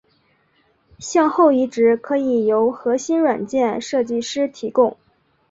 [0.97, 4.97] 向后移植可以由核心软件设计师提供。